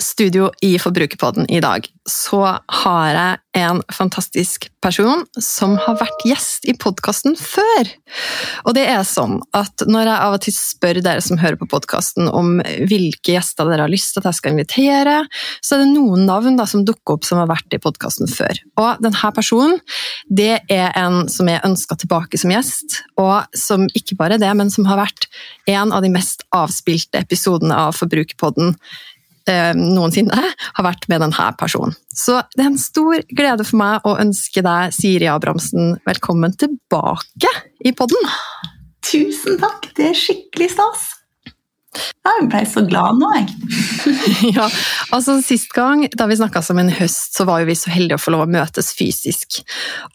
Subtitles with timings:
[0.00, 2.42] Studio i Forbrukerpodden i dag så
[2.82, 7.90] har jeg en fantastisk person som har vært gjest i podkasten før.
[8.64, 11.68] Og det er sånn at når jeg av og til spør dere som hører på
[11.70, 15.16] podkasten om hvilke gjester dere har lyst til at jeg skal invitere,
[15.60, 18.62] så er det noen navn da, som dukker opp som har vært i podkasten før.
[18.80, 19.78] Og denne personen
[20.26, 24.72] det er en som er ønska tilbake som gjest, og som ikke bare det, men
[24.72, 25.28] som har vært
[25.70, 28.76] en av de mest avspilte episodene av Forbrukerpodden
[29.76, 31.94] noensinne har vært med denne personen.
[32.12, 37.54] Så det er en stor glede for meg å ønske deg, Siri Abrahamsen, velkommen tilbake
[37.84, 38.30] i podden.
[39.06, 41.08] Tusen takk, det er skikkelig stas.
[41.90, 43.46] Jeg ble så glad nå, jeg.
[44.56, 44.66] ja,
[45.10, 48.18] altså Sist gang da vi snakka om en høst, så var jo vi så heldige
[48.20, 49.58] å få lov å møtes fysisk.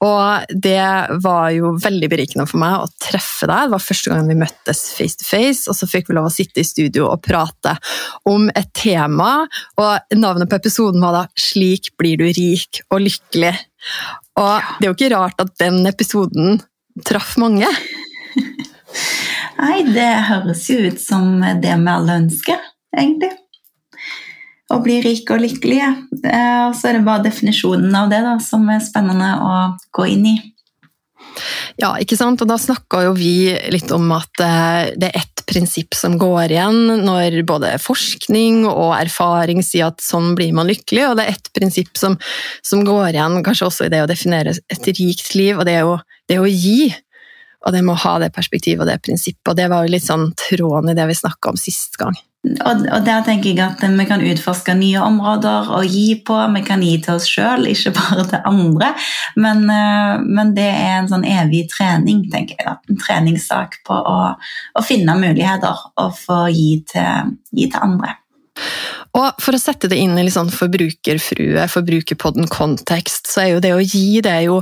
[0.06, 0.86] Og det
[1.26, 3.68] var jo veldig berikende for meg å treffe deg.
[3.68, 6.34] Det var første gang vi møttes face to face, og så fikk vi lov å
[6.34, 7.76] sitte i studio og prate
[8.32, 9.32] om et tema.
[9.82, 13.66] Og navnet på episoden var da 'Slik blir du rik og lykkelig'.
[14.40, 16.62] Og det er jo ikke rart at den episoden
[17.04, 17.68] traff mange.
[19.56, 22.60] Nei, det høres jo ut som det vi alle ønsker,
[22.96, 23.32] egentlig.
[24.74, 25.80] Å bli rik og lykkelig.
[26.26, 29.56] Eh, og så er det bare definisjonen av det da, som er spennende å
[29.96, 30.36] gå inn i.
[31.82, 32.42] Ja, ikke sant?
[32.42, 36.56] Og da snakka jo vi litt om at eh, det er ett prinsipp som går
[36.56, 41.38] igjen når både forskning og erfaring sier at sånn blir man lykkelig, og det er
[41.38, 42.18] ett prinsipp som,
[42.66, 45.86] som går igjen kanskje også i det å definere et rikt liv, og det er
[45.86, 46.00] jo
[46.32, 46.90] det å gi.
[47.66, 49.50] Og det med å ha det perspektivet og det prinsippet.
[49.52, 52.18] Og det var jo litt sånn tråden i det vi snakka om sist gang.
[52.46, 56.36] Og, der tenker jeg at vi kan utforske nye områder og gi på.
[56.54, 58.92] Vi kan gi til oss sjøl, ikke bare til andre.
[59.42, 62.78] Men, eh, men, det er en sånn evig trening, tenker jeg.
[62.90, 64.20] En treningssak på å,
[64.78, 68.14] å finne muligheter og få gi til, gi til andre.
[69.16, 73.72] Og For å sette det inn i litt sånn forbrukerfrue, forbrukerpodden-kontekst, så er jo det
[73.76, 74.58] å gi det er jo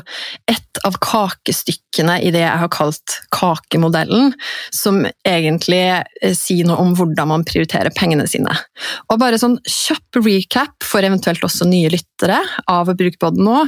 [0.49, 4.33] ett av kakestykkene i det jeg har kalt kakemodellen,
[4.73, 8.53] som egentlig eh, sier noe om hvordan man prioriterer pengene sine.
[9.09, 13.63] Og bare sånn kjapp recap for eventuelt også nye lyttere av Forbrukerpodden nå.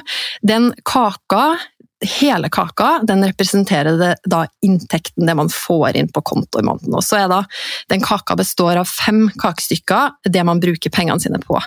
[0.46, 1.56] Den kaka
[2.04, 6.96] hele kaka den representerer det, da inntekten, det man får inn på konto i måneden.
[6.96, 7.44] Og så er da,
[7.90, 11.60] Den kaka består av fem kakestykker, det man bruker pengene sine på.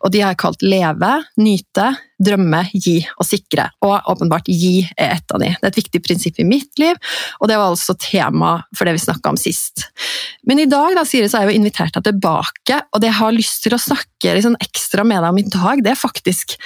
[0.00, 3.68] Og De har jeg kalt leve, nyte, drømme, gi og sikre.
[3.84, 5.50] Og åpenbart gi er et av de.
[5.50, 6.98] Det er et viktig prinsipp i mitt liv,
[7.40, 9.88] og det var altså tema for det vi snakka om sist.
[10.46, 13.18] Men i dag da, Siri, så er jeg jo invitert deg tilbake, og det jeg
[13.20, 16.56] har lyst til å snakke liksom ekstra med deg om i dag, det er faktisk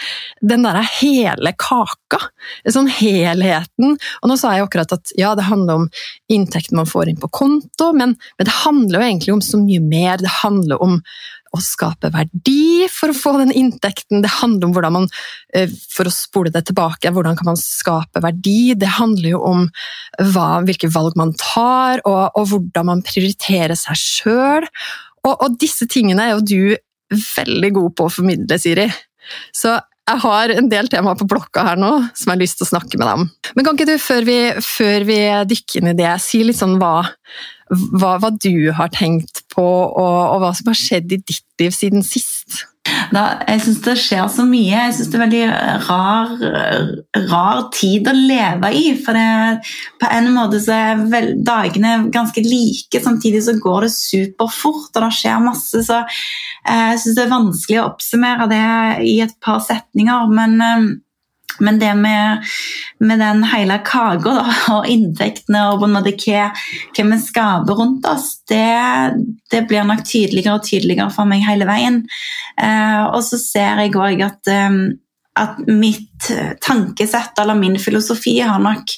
[0.44, 2.20] den derre hele kaka.
[2.68, 3.96] Sånn helheten.
[4.22, 5.88] Og nå sa jeg jo akkurat at ja, det handler om
[6.32, 9.82] inntekten man får inn på konto, men, men det handler jo egentlig om så mye
[9.84, 10.20] mer.
[10.22, 10.98] Det handler om
[11.58, 14.22] å skape verdi for å få den inntekten.
[14.24, 15.08] Det handler om hvordan man,
[15.54, 18.74] eh, for å spole det tilbake, hvordan kan man skape verdi.
[18.78, 19.66] Det handler jo om
[20.32, 24.68] hva, hvilke valg man tar, og, og hvordan man prioriterer seg sjøl.
[25.26, 28.88] Og, og, disse tingene er jo du veldig god på å formidle, Siri.
[29.56, 29.76] Så
[30.08, 32.70] jeg har en del tema på blokka her nå som jeg har lyst til å
[32.70, 33.28] snakke med deg om.
[33.56, 35.18] Men kan ikke du, før vi, før vi
[35.50, 37.02] dykker inn i det, si litt sånn hva
[37.68, 41.74] hva, hva, du har tenkt på, og, og, hva som har skjedd i ditt liv
[41.74, 42.64] siden sist.
[43.12, 44.72] Da, jeg syns det skjer så mye.
[44.72, 45.42] Jeg syns det er veldig
[45.88, 46.30] rar,
[47.30, 48.84] rar, tid å leve i.
[49.04, 53.92] For det, på en måte så er vel, dagene ganske like, samtidig så går det
[53.96, 55.82] superfort, og det skjer masse.
[55.88, 58.64] Så eh, jeg syns det er vanskelig å oppsummere det
[59.08, 60.32] i et par setninger.
[60.38, 60.88] men eh,
[61.64, 62.44] men det med,
[63.00, 64.36] med den hele kaka
[64.76, 68.64] og inntektene og hva, hva vi skaper rundt oss, det,
[69.52, 72.02] det, blir nok tydeligere og tydeligere for meg hele veien.
[72.60, 74.78] Eh, og så ser jeg òg at, eh,
[75.38, 76.30] at mitt
[76.64, 78.96] tankesett eller min filosofi har nok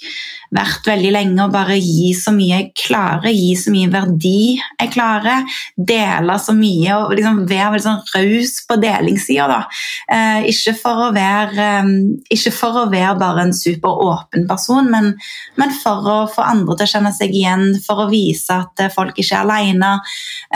[0.55, 4.91] vært veldig lenge og bare gi så mye jeg klarer, gi så mye verdi jeg
[4.95, 5.47] klarer.
[5.77, 9.61] Dele så mye og liksom være veldig sånn raus på delingssida.
[10.11, 11.93] Eh, ikke, for å være, eh,
[12.37, 15.15] ikke for å være bare en superåpen person, men,
[15.61, 19.19] men, for å få andre til å kjenne seg igjen, for å vise at folk
[19.19, 19.95] ikke er aleine.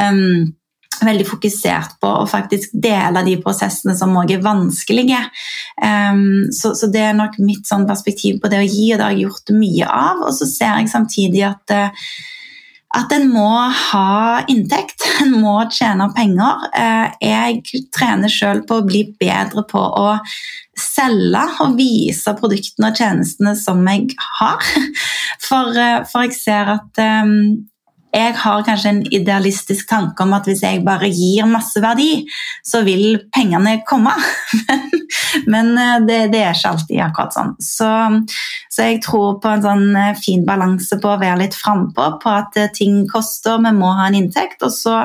[0.00, 0.54] Um,
[1.02, 5.20] veldig fokusert på å faktisk dele de prosessene som òg er vanskelige.
[5.80, 9.08] Um, så, så, det er nok mitt sånn perspektiv på det å gi, og det
[9.08, 10.22] har jeg gjort mye av.
[10.28, 12.06] Og så ser jeg samtidig at uh,
[12.94, 13.48] at en må
[13.90, 16.66] ha inntekt, en må tjene penger.
[16.74, 20.14] Uh, jeg trener sjøl på å bli bedre på å
[20.78, 24.72] selge og vise produktene og tjenestene som jeg har.
[25.44, 27.66] For, uh, for jeg ser at um,
[28.14, 32.24] jeg har kanskje en idealistisk tanke om at hvis jeg bare gir masse verdi,
[32.64, 34.14] så vil pengene komme.
[35.50, 37.52] Men men det, det, er ikke alltid akkurat sånn.
[37.62, 37.88] Så,
[38.72, 42.32] så, jeg tror på en sånn eh, fin balanse på å være litt frampå, på
[42.32, 44.62] at eh, ting koster, vi må ha en inntekt.
[44.66, 44.96] Og så,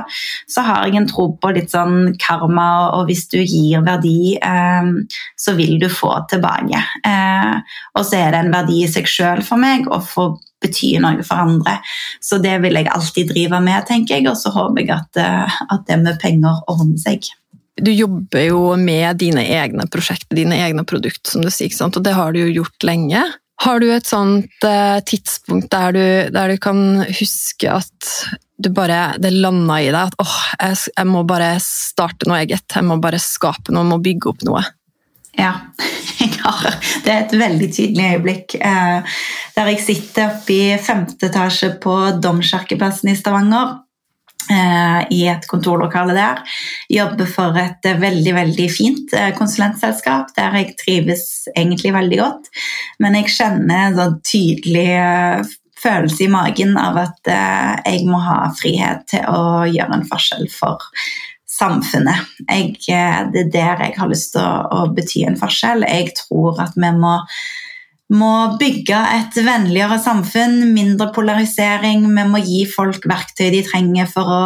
[0.50, 4.92] så, har jeg en tro på litt sånn karma, og hvis du gir verdi, eh,
[5.40, 6.84] så vil du få tilbake.
[7.08, 10.32] Eh, og så er det en verdi i seg sjøl for meg å få
[10.64, 11.80] betyr noe for andre.
[12.24, 15.60] Så det vil jeg alltid drive med, tenker jeg, og så håper jeg at, eh,
[15.76, 17.30] at det med penger ordner seg.
[17.80, 22.16] Du jobber jo med dine egne prosjekter, dine egne produkter, som du sier, og det
[22.18, 23.24] har du jo gjort lenge.
[23.60, 26.04] Har du et sånt eh, tidspunkt der du,
[26.36, 28.12] der du, kan huske at
[28.60, 32.68] du bare, det landa i deg at åh, jeg, jeg må bare starte noe eget,
[32.76, 34.64] jeg må bare skape noe, jeg må bygge opp noe?
[35.40, 35.54] Ja,
[37.04, 38.56] det er et veldig tydelig øyeblikk.
[38.56, 39.20] Eh,
[39.56, 43.78] der jeg sitter oppe i femte etasje på Domkirkeplassen i Stavanger.
[44.50, 46.42] Eh, I et kontorlokale der.
[46.90, 51.26] Jobber for et veldig veldig fint eh, konsulentselskap der jeg trives
[51.56, 52.52] egentlig veldig godt.
[53.04, 54.90] Men jeg kjenner en sånn tydelig
[55.80, 60.84] følelse i magen av at jeg må ha frihet til å gjøre en forskjell for
[61.60, 62.28] samfunnet.
[62.48, 65.88] Jeg, eh, det er der jeg har lyst til å, å, bety en forskjell.
[65.88, 67.16] Jeg tror at vi må,
[68.16, 72.08] må bygge et vennligere samfunn, mindre polarisering.
[72.08, 74.44] Vi må gi folk verktøy de trenger for å,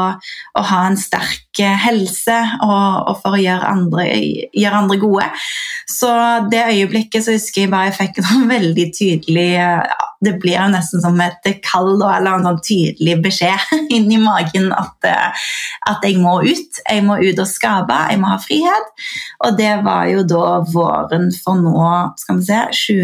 [0.59, 4.07] å ha en sterk eh, helse og, og for å gjøre andre,
[4.51, 5.29] gjøre andre, gode.
[5.89, 6.09] Så
[6.51, 9.77] det øyeblikket så husker jeg bare jeg fikk en veldig tydelig ja,
[10.25, 15.09] det blir jo nesten som et kall eller en sånn tydelig beskjed inni magen at,
[15.09, 15.49] eh,
[15.91, 16.81] at, jeg må ut.
[16.87, 18.93] Jeg må ut og skape, jeg må ha frihet.
[19.45, 21.89] Og det var jo da våren for nå,
[22.21, 22.63] skal vi se,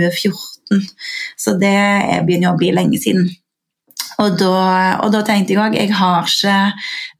[0.10, 0.90] 2014.
[1.40, 1.78] Så det
[2.28, 3.30] begynner å bli lenge siden.
[4.20, 4.54] Og da,
[5.04, 6.56] og da tenkte jeg òg jeg har ikke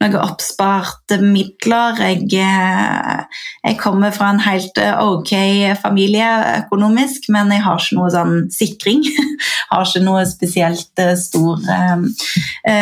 [0.02, 1.96] noe oppspart midler.
[2.00, 5.32] Jeg, eh, jeg, kommer fra en helt ok
[5.80, 6.28] familie
[6.60, 9.04] økonomisk, men jeg har ikke noe sånn sikring.
[9.72, 11.64] har ikke noe spesielt eh, stor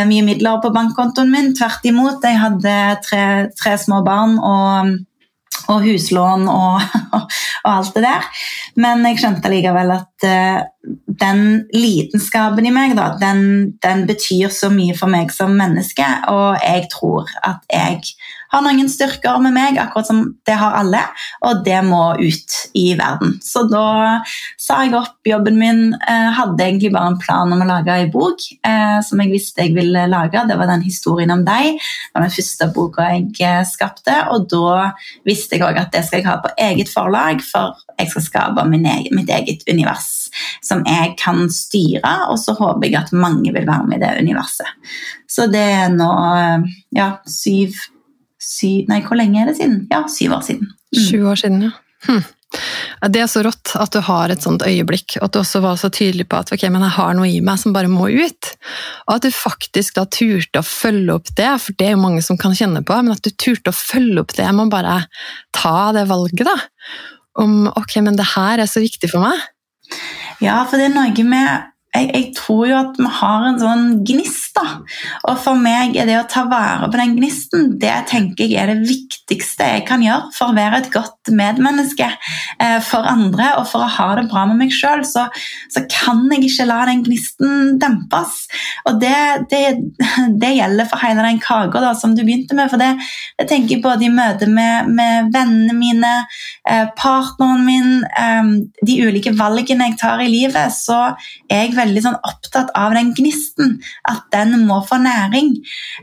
[0.08, 1.52] mye midler på bankkontoen min.
[1.58, 2.24] Tvert imot.
[2.24, 3.24] Jeg hadde tre,
[3.58, 4.98] tre små barn og,
[5.68, 6.80] og huslån og,
[7.16, 8.28] og, alt det der.
[8.80, 10.60] Men jeg skjønte likevel at uh,
[11.20, 11.42] den
[11.74, 16.06] lidenskapen i meg, da, den, den, betyr så mye for meg som menneske.
[16.32, 18.14] Og jeg tror at jeg
[18.52, 21.02] har noen styrker med meg, akkurat som det har alle,
[21.44, 23.36] og det må ut i verden.
[23.44, 24.20] Så da
[24.60, 25.82] sa jeg opp jobben min.
[26.08, 29.64] Eh, hadde egentlig bare en plan om å lage ei bok eh, som jeg visste
[29.64, 30.44] jeg ville lage.
[30.48, 31.76] Det var den historien om deg.
[31.78, 34.92] Det var den første boka jeg eh, skapte, og da
[35.28, 38.66] visste jeg òg at det skal jeg ha på eget forlag, for jeg skal skape
[38.68, 40.28] egen, mitt eget univers
[40.64, 44.24] som jeg kan styre, og så håper jeg at mange vil være med i det
[44.24, 44.68] universet.
[45.28, 46.10] Så det er nå
[46.96, 47.76] ja, syv
[48.48, 49.84] syv Nei, hvor lenge er det siden?
[49.92, 50.72] Ja, syv år siden.
[50.94, 51.04] Mm.
[51.04, 51.76] Sju år siden, ja.
[52.08, 52.26] Hm.
[53.12, 55.76] Det er så rått at du har et sånt øyeblikk, og at du også var
[55.76, 58.50] så tydelig på at ok, men jeg har noe i meg som bare må ut.
[59.04, 62.24] Og at du faktisk da turte å følge opp det, for det er jo mange
[62.24, 64.96] som kan kjenne på, men at du turte å følge opp det med å bare
[65.56, 66.56] ta det valget, da.
[67.38, 69.44] Om ok, men det her er så viktig for meg.
[70.42, 73.84] Ja, for det er noe med jeg, jeg, tror jo at vi har en sånn
[74.06, 74.52] gnist.
[74.58, 74.80] da.
[75.30, 78.72] Og for meg er det å ta vare på den gnisten det tenker jeg er
[78.72, 83.68] det viktigste jeg kan gjøre for å være et godt medmenneske eh, for andre og
[83.70, 85.04] for å ha det bra med meg sjøl.
[85.08, 85.26] Så,
[85.72, 88.44] så, kan jeg ikke la den gnisten dempes.
[88.88, 89.62] Og det, det,
[90.42, 92.68] det gjelder for hele den kaka som du begynte med.
[92.72, 92.90] For det,
[93.40, 96.12] det tenker jeg både i møte med, med vennene mine,
[96.68, 98.52] eh, partneren min, eh,
[98.84, 101.00] de ulike valgene jeg tar i livet, så
[101.48, 103.78] er jeg veldig sånn opptatt av den gnisten.
[104.08, 105.54] At den må få næring.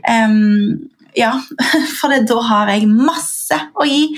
[0.08, 1.32] Um, ja,
[1.98, 4.10] for det, da har jeg masse å gi.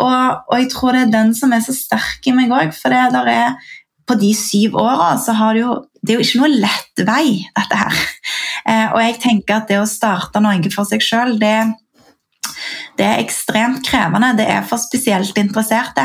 [0.00, 2.72] Og, og, jeg tror det er den som er så sterk i meg òg.
[2.76, 3.70] For det der er,
[4.08, 7.26] på de syv åra så har det jo Det er jo ikke noe lett vei,
[7.56, 8.00] dette her.
[8.70, 11.64] Eh, og jeg tenker at det å starte noe for seg sjøl, det
[13.00, 14.34] det er ekstremt krevende.
[14.38, 16.04] Det er for spesielt interesserte.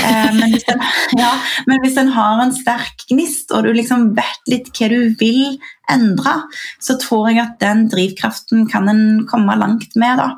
[0.00, 0.80] Eh, men, hvis en,
[1.22, 1.34] ja,
[1.68, 5.60] men hvis en har en sterk gnist, og du liksom vet litt hva du vil
[5.90, 6.34] endre,
[6.82, 10.20] så tror jeg at den drivkraften kan en komme langt med.
[10.20, 10.28] da.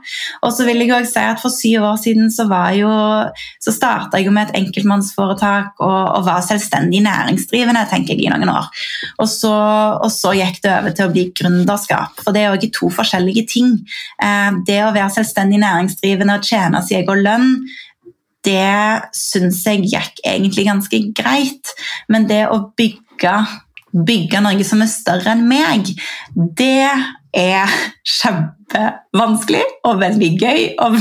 [0.42, 2.90] Og så vil jeg også si at For syv år siden så, var jo,
[3.62, 8.32] så starta jeg jo med et enkeltmannsforetak og, og, var selvstendig næringsdrivende tenker jeg, i
[8.32, 8.68] noen år.
[9.20, 9.52] Og så,
[9.98, 13.46] og så gikk det over til å bli gründerskap, for det er også to forskjellige
[13.50, 13.74] ting.
[14.22, 17.56] Eh, det å være selvstendig næringsdrivende og tjene sin egen lønn
[18.46, 21.72] det syns jeg gikk egentlig ganske greit.
[22.10, 23.34] Men det å bygge,
[23.92, 25.92] bygge noe som er større enn meg,
[26.34, 26.88] det
[27.32, 27.76] er
[28.18, 30.64] kjempevanskelig og veldig gøy.
[30.82, 30.98] Og,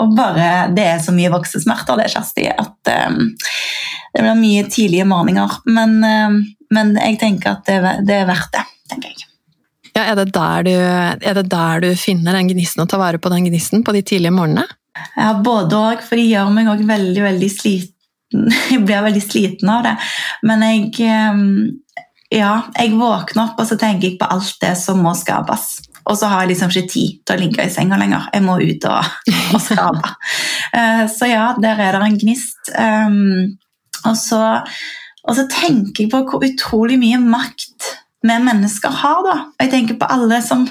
[0.00, 3.26] og bare Det er så mye voksesmerter, det, Kjersti, at um,
[4.12, 5.60] det blir mye tidlige morgener.
[5.68, 6.40] Men, um,
[6.72, 9.31] men jeg tenker at det, det, er verdt det, tenker jeg.
[10.02, 13.20] Ja, er det, der du, er det der du finner den gnisten og tar vare
[13.22, 14.66] på den gnisten på de tidlige morgenene?
[15.14, 17.88] Ja, både òg, for det gjør meg òg veldig, veldig sliten.
[18.72, 19.94] Jeg blir veldig sliten av det.
[20.48, 21.48] Men jeg ehm,
[22.32, 25.82] Ja, jeg våkner opp og så tenker jeg på alt det som må skapes.
[26.08, 28.30] Og så har jeg liksom ikke tid til å ligge i senga lenger.
[28.32, 29.10] Jeg må ut og,
[29.52, 30.14] og skape.
[30.72, 32.70] Eh, så ja, der er det en gnist.
[32.80, 33.58] Ehm,
[34.08, 34.40] og så,
[35.28, 37.90] og så tenker jeg på hvor utrolig mye makt
[38.22, 39.20] vi mennesker har.
[39.26, 39.36] da.
[39.50, 40.66] Og Jeg tenker på alle som,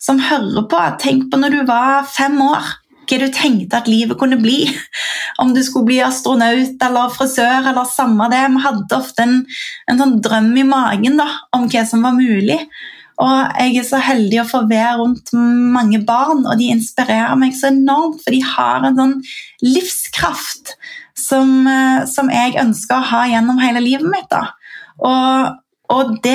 [0.00, 0.84] som hører på.
[1.00, 2.76] Tenk på når du var fem år
[3.10, 4.68] hva du tenkte at livet kunne bli.
[5.42, 8.44] Om du skulle bli astronaut eller frisør eller samme det.
[8.54, 9.36] Vi hadde ofte en,
[9.90, 11.26] en sånn drøm i magen da,
[11.56, 12.60] om hva som var mulig.
[13.20, 17.52] Og jeg er så heldig å få være rundt mange barn, og de inspirerer meg
[17.56, 19.16] så enormt, for de har en sånn
[19.64, 20.72] livskraft
[21.18, 24.30] som, eh, som jeg ønsker å ha gjennom hele livet mitt.
[24.30, 24.46] da.
[25.04, 25.59] Og,
[25.90, 26.26] og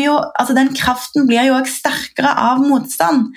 [0.00, 3.34] jo, altså den kraften blir jo også sterkere av motstand.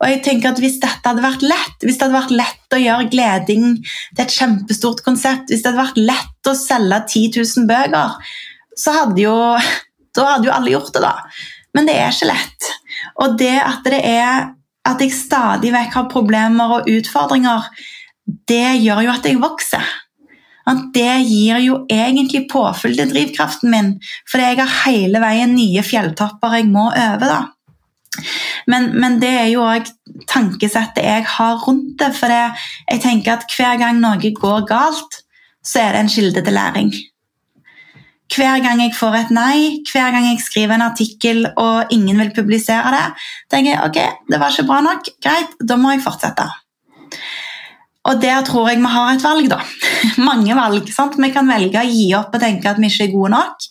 [0.00, 2.80] Og jeg tenker at Hvis dette hadde vært lett, hvis det hadde vært lett å
[2.80, 7.68] gjøre gleding til et kjempestort konsept, hvis det hadde vært lett å selge 10 000
[7.68, 8.16] bøker,
[8.80, 9.36] så hadde jo,
[10.16, 11.14] da hadde jo alle gjort det, da.
[11.76, 12.70] Men det er ikke lett.
[13.20, 14.48] Og det at det er
[14.88, 17.68] at jeg stadig vekk har problemer og utfordringer,
[18.48, 19.92] det gjør jo at jeg vokser
[20.94, 23.94] det gir jo egentlig påfyll til drivkraften min,
[24.30, 27.26] fordi jeg har hele veien nye fjelltopper jeg må øve.
[27.26, 27.40] da.
[28.66, 29.88] Men, men, det er jo òg
[30.30, 32.10] tankesettet jeg har rundt det.
[32.16, 35.22] For jeg tenker at hver gang noe går galt,
[35.64, 36.92] så er det en kilde til læring.
[38.30, 42.30] Hver gang jeg får et nei, hver gang jeg skriver en artikkel og ingen vil
[42.36, 43.06] publisere det,
[43.50, 43.98] tenker jeg ok,
[44.30, 46.46] det var ikke bra nok, greit, da må jeg fortsette.
[48.08, 49.58] Og der tror jeg vi har et valg, da.
[50.28, 50.88] Mange valg.
[50.94, 51.18] sant?
[51.20, 53.68] Vi kan velge å gi opp og tenke at vi ikke er gode nok.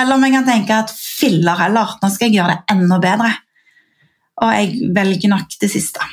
[0.00, 3.34] Eller vi kan tenke at filler heller, nå skal jeg gjøre det enda bedre.
[4.40, 6.06] Og jeg velger nok det siste.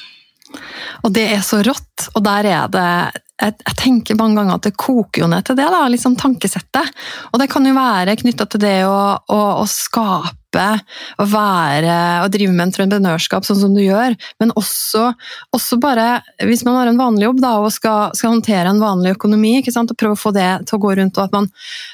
[1.05, 2.89] Og det er så rått, og der er det
[3.37, 6.89] jeg, tenker mange ganger at det koker jo ned til det, da, liksom tankesettet.
[7.31, 12.31] Og det kan jo være knytta til det å, å, å skape å være og
[12.33, 15.11] drive med entreprenørskap sånn som du gjør, men også,
[15.55, 19.15] også bare hvis man har en vanlig jobb da, og skal, skal håndtere en vanlig
[19.17, 21.49] økonomi, og prøve å få det til å gå rundt, og at man,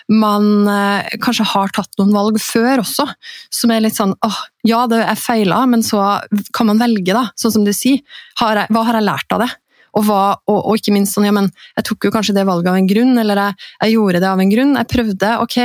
[0.10, 3.08] man eh, kanskje har tatt noen valg før også,
[3.54, 6.22] som er litt sånn åh, ja, det er feila, men så
[6.56, 8.00] kan man velge, da, sånn som du sier.
[8.40, 9.52] Har jeg, hva har jeg lært av det?
[9.94, 12.72] Og, hva, og, og, ikke minst sånn, ja, men jeg tok jo kanskje det valget
[12.72, 14.76] av en grunn, eller jeg, jeg, gjorde det av en grunn.
[14.80, 15.58] Jeg prøvde, ok,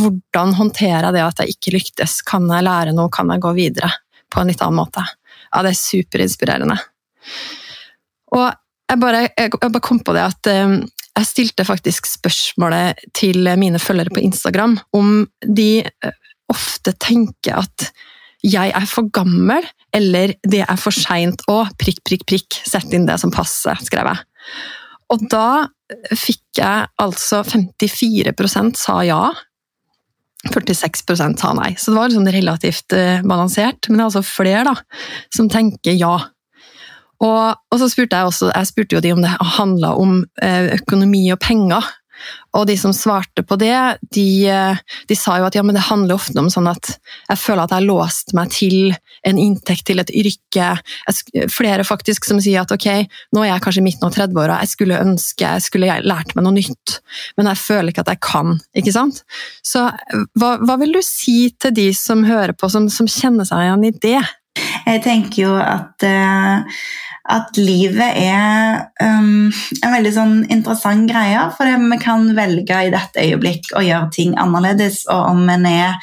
[0.00, 2.16] hvordan håndterer jeg det at jeg ikke lyktes?
[2.26, 3.92] Kan jeg lære noe, kan jeg gå videre
[4.30, 5.04] på en litt annen måte?
[5.50, 6.78] Ja, det er superinspirerende.
[8.34, 8.46] Og
[8.90, 13.78] jeg bare, jeg, bare kom på det at um, jeg stilte faktisk spørsmålet til mine
[13.82, 16.14] følgere på Instagram om de uh,
[16.50, 17.90] ofte tenker at
[18.42, 22.60] 'jeg er for gammel', eller 'det er for seint å prikk, prikk, prikk'.
[22.64, 24.18] Sett inn det som passer, skrev jeg.
[25.10, 25.68] Og da
[26.14, 29.22] fikk jeg altså 54% sa ja.
[30.48, 31.74] 46% sa nei.
[31.76, 33.88] Så det var liksom relativt uh, balansert.
[33.88, 34.76] Men det er altså flere da,
[35.34, 36.14] som tenker ja.
[37.20, 40.66] Og, og, så spurte jeg også, jeg spurte jo de om det handla om uh,
[40.78, 41.90] økonomi og penger.
[42.56, 43.76] Og de som svarte på det,
[44.14, 44.26] de,
[45.08, 46.92] de, sa jo at ja, det handler ofte om sånn at
[47.28, 48.94] jeg føler at jeg har låst meg til
[49.26, 50.72] en inntekt, til et yrke.
[51.52, 52.88] Flere faktisk som sier at ok,
[53.36, 56.56] nå er jeg kanskje midten av 30-åra, jeg skulle ønske jeg skulle lært meg noe
[56.56, 56.98] nytt,
[57.38, 58.58] men jeg føler ikke at jeg kan.
[58.76, 59.22] ikke sant?
[59.66, 59.86] Så
[60.38, 63.86] hva, hva vil du si til de som hører på, som, som kjenner seg igjen
[63.88, 64.18] i det?
[64.88, 66.82] Jeg tenker jo at uh
[67.30, 71.44] at livet er um, en veldig sånn interessant greie.
[71.56, 75.04] For vi kan velge i dette øyeblikk å gjøre ting annerledes.
[75.12, 75.94] Og om en er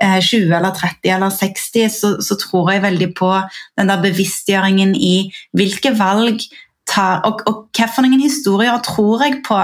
[0.00, 3.30] eh, 20 eller 30 eller 60, så, så, tror jeg veldig på
[3.78, 5.14] den der bevisstgjøringen i
[5.56, 6.42] hvilke valg
[6.88, 9.58] tar, og, og hvilke historier tror jeg på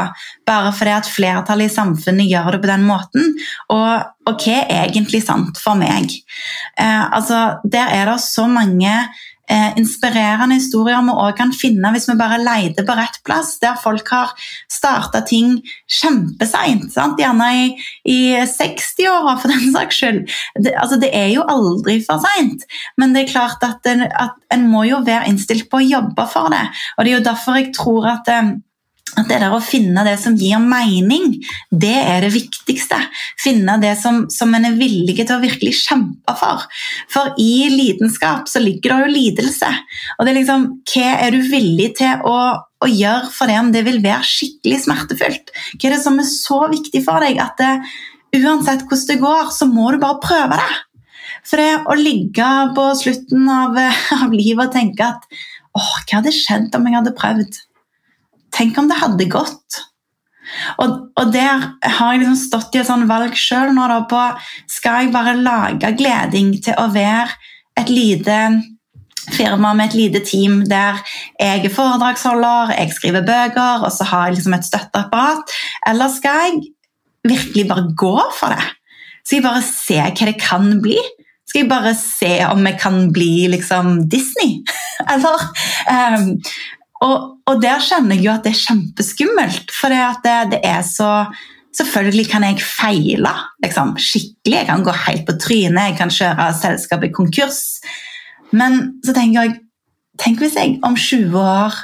[0.48, 3.32] bare fordi at flertallet i samfunnet gjør det på den måten?
[3.74, 6.14] Og, og hva er egentlig sant for meg?
[6.78, 8.94] Eh, altså, der er det så mange
[9.50, 13.78] eh, inspirerende historier vi òg kan finne hvis vi bare leter på rett plass, der
[13.80, 14.34] folk har
[14.70, 15.58] starta ting
[16.00, 16.94] kjempeseint.
[17.18, 17.66] Gjerne i,
[18.08, 20.22] i 60-åra, for den saks skyld.
[20.60, 22.64] Det, altså, det er jo aldri for seint,
[23.00, 26.52] men det er klart at, at en må jo være innstilt på å jobbe for
[26.54, 26.64] det.
[26.96, 28.56] Og det er jo derfor jeg tror at eh,
[29.20, 31.36] at det der å finne det som gir mening,
[31.70, 32.98] det er det viktigste.
[33.40, 36.64] Finne det som, som en er villig til å virkelig kjempe for.
[37.12, 39.70] For i lidenskap så ligger det jo lidelse.
[40.16, 43.72] Og det er liksom, hva er du villig til å, å gjøre for det om
[43.74, 45.54] det vil være skikkelig smertefullt?
[45.76, 47.74] Hva er det som er så viktig for deg at det,
[48.38, 50.74] uansett hvordan det går, så må du bare prøve det?
[51.48, 53.78] For det å ligge på slutten av,
[54.22, 55.24] av livet og tenke at
[55.78, 57.64] åh, hva hadde skjedd om jeg hadde prøvd?
[58.54, 59.82] Tenk om det hadde gått.
[60.80, 64.22] Og, og der har jeg liksom stått i et sånt valg sjøl nå da på
[64.72, 67.28] Skal jeg bare lage gleding til å være
[67.78, 68.38] et lite
[69.28, 71.02] firma med et lite team der
[71.36, 75.54] jeg er foredragsholder, jeg skriver bøker, og så har jeg liksom et støtteapparat?
[75.90, 76.62] Eller skal jeg
[77.34, 78.64] virkelig bare gå for det?
[79.24, 80.96] Skal jeg bare se hva det kan bli?
[81.48, 84.62] Skal jeg bare se om jeg kan bli liksom Disney?
[85.12, 85.44] Eller
[85.92, 86.32] um,
[87.04, 91.12] og, og, der kjenner jeg jo at det er kjempeskummelt, for det, det, er så
[91.78, 93.30] Selvfølgelig kan jeg feile
[93.62, 97.60] liksom, skikkelig, jeg kan gå helt på trynet, jeg kan kjøre selskapet konkurs.
[98.50, 99.58] Men så tenker jeg
[100.18, 101.76] Tenk hvis jeg om 20 år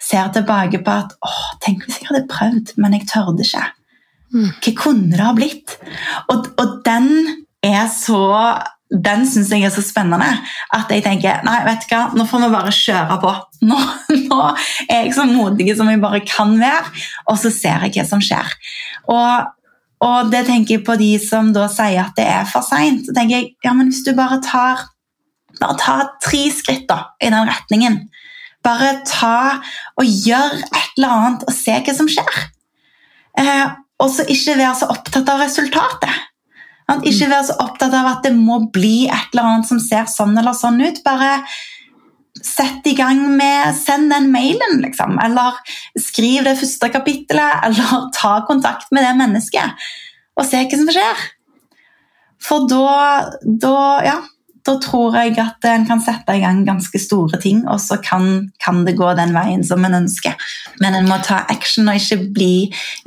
[0.00, 3.66] ser tilbake på at åh, tenk hvis jeg hadde prøvd, men jeg tørde ikke.
[4.32, 4.48] Mm.
[4.64, 5.74] Hva kunne det ha blitt?
[6.32, 7.10] Og, og den
[7.60, 8.22] er så
[8.92, 10.28] den syns jeg er så spennende
[10.76, 13.32] at jeg tenker nei, vet du hva, nå får vi bare kjøre på.
[13.70, 13.78] Nå,
[14.26, 14.38] nå,
[14.90, 16.88] er jeg så modig som jeg bare kan være,
[17.30, 18.48] og så ser jeg hva som skjer.
[19.14, 19.52] Og,
[20.02, 23.06] og det tenker jeg på de som da sier at det er for seint.
[23.06, 24.82] Så tenker jeg ja, men hvis du bare tar,
[25.60, 28.02] bare tar tre skritt da, i den retningen
[28.62, 29.62] Bare ta
[29.98, 32.36] og gjør et eller annet og se hva som skjer.
[33.42, 36.28] Eh, og så ikke være så opptatt av resultatet.
[37.02, 40.34] Ikke være så opptatt av at det må bli et eller annet som ser sånn
[40.38, 41.00] eller sånn ut.
[41.06, 41.38] Bare
[42.42, 45.18] sett i gang med Send den mailen, liksom.
[45.22, 45.58] Eller
[46.00, 47.62] skriv det første kapittelet.
[47.68, 49.88] Eller ta kontakt med det mennesket
[50.32, 51.24] og se hva som skjer.
[52.42, 52.92] For da,
[53.44, 54.14] da, ja,
[54.66, 58.48] da tror jeg at en kan sette i gang ganske store ting, og så kan,
[58.62, 60.34] kan, det gå den veien som en ønsker.
[60.82, 62.54] Men en må ta action og ikke bli,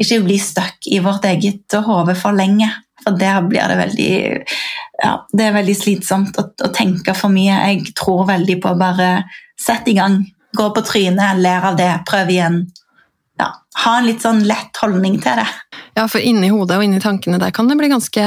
[0.01, 2.69] ikke bli stuck i vårt eget hode for lenge.
[3.05, 4.13] For der blir det veldig
[5.03, 7.57] ja, det er veldig slitsomt å, å, tenke for mye.
[7.69, 9.09] Jeg tror veldig på å bare
[9.59, 10.21] sette i gang.
[10.55, 12.61] Gå på trynet, lære av det, prøve igjen.
[13.39, 13.49] Ja,
[13.83, 15.47] ha en litt sånn lett holdning til det.
[15.97, 18.23] Ja, for inni hodet og inni tankene der kan det bli ganske,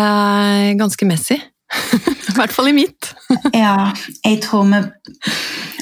[0.78, 1.38] ganske messy.
[2.28, 3.10] I hvert fall i mitt.
[3.56, 3.90] ja,
[4.24, 4.84] jeg tror vi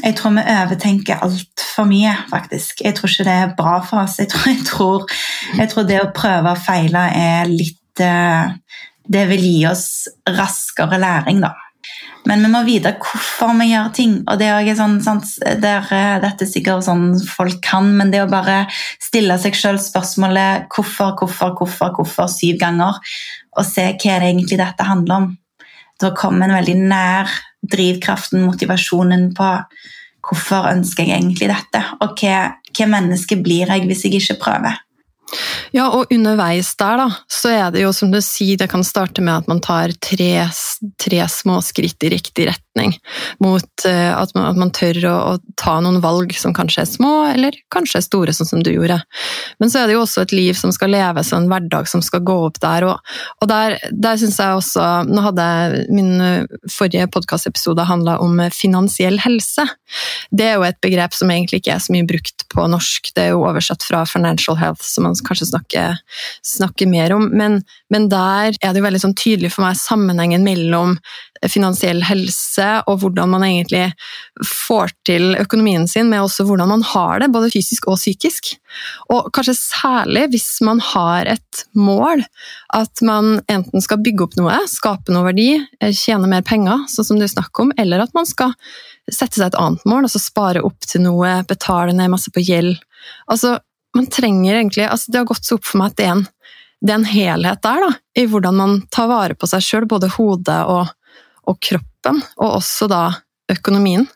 [0.06, 2.84] jeg tror vi overtenker altfor mye, faktisk.
[2.84, 4.20] Jeg tror ikke det er bra for oss.
[4.20, 5.16] Jeg tror, jeg tror,
[5.58, 9.86] jeg tror det å prøve og feile er litt det vil gi oss
[10.26, 11.54] raskere læring, da.
[12.26, 14.14] Men vi må vite hvorfor vi gjør ting.
[14.26, 15.28] og det er sånn, sant,
[15.62, 18.64] der, eh, Dette er sikkert sånn folk kan, men det å bare
[19.02, 22.98] stille seg sjøl spørsmålet hvorfor, hvorfor, hvorfor, hvorfor syv ganger,
[23.56, 25.28] og se hva det egentlig dette handler om.
[26.02, 27.30] Da kommer en veldig nær
[27.62, 29.52] drivkraften, motivasjonen på
[30.26, 34.82] hvorfor ønsker jeg egentlig dette, og hva, hva menneske blir jeg hvis jeg ikke prøver.
[35.74, 39.24] Ja, og underveis der, da, så er det jo som du sier, det kan starte
[39.24, 40.46] med at man tar tre,
[41.02, 42.94] tre små skritt i riktig retning.
[43.42, 46.90] Mot uh, at, man, at, man, tør å, å, ta noen valg som kanskje er
[46.90, 49.00] små, eller kanskje er store, sånn som du gjorde.
[49.62, 52.04] Men så er det jo også et liv som skal leves, og en hverdag som
[52.04, 52.86] skal gå opp der.
[52.86, 58.16] Og, og der, der syns jeg også Nå hadde jeg min eh, forrige podkastepisode handla
[58.22, 59.64] om finansiell helse.
[60.30, 63.10] Det er jo et begrep som egentlig ikke er så mye brukt på norsk.
[63.16, 65.84] Det er jo oversatt fra financial health, som man kanskje snakke,
[66.44, 67.28] snakke mer om.
[67.36, 67.60] Men,
[67.92, 70.96] men, der er det jo veldig sånn tydelig for meg sammenhengen mellom
[71.52, 73.90] finansiell helse og hvordan man egentlig
[74.46, 78.54] får til økonomien sin, med også hvordan man har det, både fysisk og psykisk.
[79.12, 82.24] Og kanskje særlig hvis man har et mål,
[82.74, 85.50] at man enten skal bygge opp noe, skape noe verdi,
[85.92, 88.56] tjene mer penger, sånn som det er snakk om, eller at man skal
[89.12, 92.74] sette seg et annet mål, altså spare opp til noe, betale ned masse på gjeld.
[93.30, 93.56] Altså,
[93.96, 96.26] man trenger egentlig altså Det har gått så opp for meg at det er en,
[96.82, 100.12] det er en helhet der, da, i hvordan man tar vare på seg sjøl, både
[100.16, 100.92] hodet og,
[101.46, 103.02] og, kroppen, og også da
[103.52, 104.06] økonomien.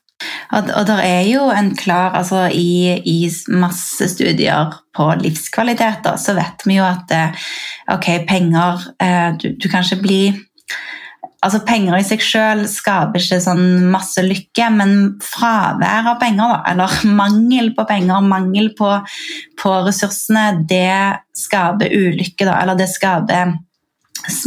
[0.53, 3.19] Og, og det er jo en klar altså i, i
[3.57, 7.49] masse studier på livskvalitet, da, så vet vi jo at eh,
[7.95, 10.23] ok, penger eh, du, du kan ikke bli
[11.41, 14.93] altså Penger i seg selv skaper ikke sånn masse lykke, men
[15.25, 18.93] fravær av penger, eller mangel på penger, mangel på,
[19.61, 22.45] på ressursene, det skaper ulykke.
[22.45, 23.57] Da, eller det skaper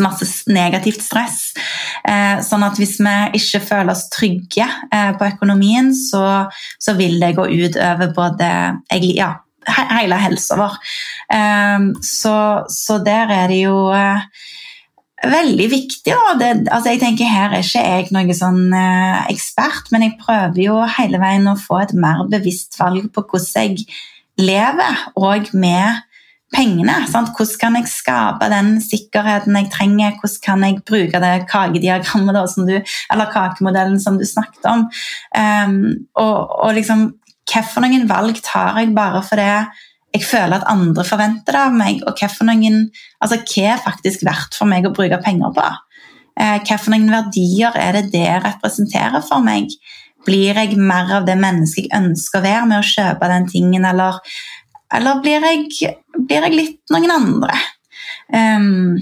[0.03, 1.39] masse negativt stress.
[2.05, 6.45] Eh, sånn at hvis vi ikke føler oss trygge eh, på økonomien, så,
[6.77, 8.51] så, vil det gå ut over både
[9.09, 9.31] ja,
[9.97, 10.77] hele helsa vår.
[11.33, 12.37] Eh, så,
[12.69, 13.77] så, der er det jo
[15.31, 16.15] veldig viktig.
[16.39, 18.63] Det, altså jeg tenker Her er ikke jeg noen sånn
[19.31, 23.69] ekspert, men jeg prøver jo hele veien å få et mer bevisst valg på hvordan
[23.69, 23.85] jeg
[24.41, 26.01] lever, og med
[26.53, 26.95] pengene.
[27.09, 27.33] Sant?
[27.35, 30.17] Hvordan kan jeg skape den sikkerheten jeg trenger?
[30.19, 32.37] Hvordan kan jeg bruke det kakediagrammet
[33.11, 34.85] eller kakemodellen som du snakket om?
[35.37, 37.11] Um, og, og liksom,
[37.43, 39.47] Hvilke valg tar jeg bare fordi
[40.13, 42.03] jeg føler at andre forventer det av meg?
[42.05, 42.79] Og noen,
[43.19, 45.67] altså, hva er faktisk verdt for meg å bruke penger på?
[46.33, 49.73] Uh, Hvilke verdier er det det representerer for meg?
[50.23, 53.85] Blir jeg mer av det mennesket jeg ønsker å være med å kjøpe den tingen,
[53.89, 54.21] eller
[54.93, 57.57] eller blir jeg, blir jeg litt noen andre?
[58.33, 58.99] Um,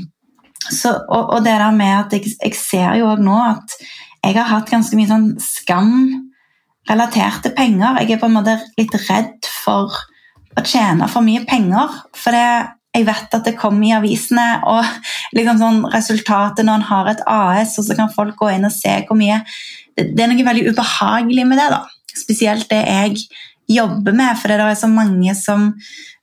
[0.71, 3.76] så, og, og, det der med at jeg, jeg ser jo òg nå at
[4.21, 5.93] jeg har hatt ganske mye sånn skam
[6.89, 8.00] relatert til penger.
[8.02, 9.97] Jeg er på en måte litt redd for
[10.57, 11.99] å tjene for mye penger.
[12.17, 12.47] For det,
[12.95, 14.83] jeg vet at det kommer i avisene, og
[15.37, 18.75] liksom sånn resultatet når en har et AS, og så kan folk gå inn og
[18.75, 19.41] se hvor mye
[19.91, 21.69] Det, det er noe veldig ubehagelig med det.
[21.73, 21.81] da.
[22.15, 23.25] Spesielt det jeg
[23.71, 24.37] jobber med.
[24.39, 25.71] For det er så mange som,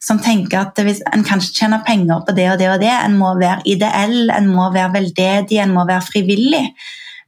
[0.00, 2.92] som tenker at hvis, en kan ikke tjene penger på det og det og det.
[2.92, 6.64] En må være ideell, en må være veldedig, en må være frivillig.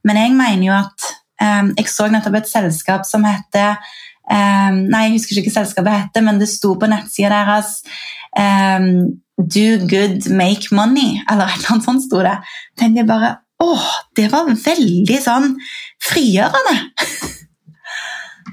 [0.07, 1.09] Men jeg mener jo at
[1.41, 3.77] um, Jeg så nettopp et selskap som heter
[4.31, 7.77] um, Nei, jeg husker ikke selskapet heter, men det sto på nettsida deres
[8.37, 12.37] um, Do good, make money, eller et eller annet sånt sto det.
[12.79, 15.53] tenkte jeg bare Åh, det var veldig sånn
[16.01, 16.79] frigjørende.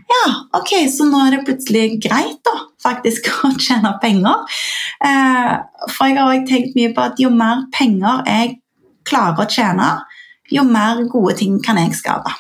[0.09, 4.61] Ja, ok, så nå er det plutselig greit da, faktisk å tjene penger.
[5.05, 5.51] Eh,
[5.93, 8.55] for jeg har også tenkt mye på at jo mer penger jeg
[9.09, 9.91] klarer å tjene,
[10.49, 12.33] jo mer gode ting kan jeg skape.